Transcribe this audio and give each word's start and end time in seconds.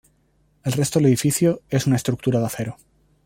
El 0.63 0.71
resto 0.71 0.97
del 0.97 1.09
edificio 1.09 1.61
es 1.69 1.85
una 1.85 1.95
estructura 1.95 2.39
de 2.39 2.47
acero. 2.47 2.77